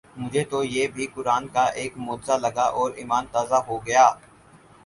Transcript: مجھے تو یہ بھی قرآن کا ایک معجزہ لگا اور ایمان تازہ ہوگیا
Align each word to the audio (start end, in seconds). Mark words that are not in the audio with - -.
مجھے 0.15 0.43
تو 0.51 0.63
یہ 0.65 0.87
بھی 0.93 1.05
قرآن 1.07 1.47
کا 1.47 1.65
ایک 1.79 1.97
معجزہ 1.97 2.37
لگا 2.39 2.65
اور 2.77 2.91
ایمان 2.93 3.25
تازہ 3.31 3.59
ہوگیا 3.67 4.09